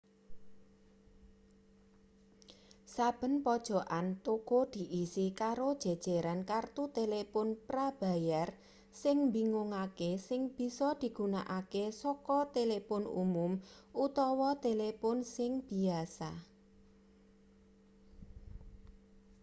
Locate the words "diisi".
4.73-5.25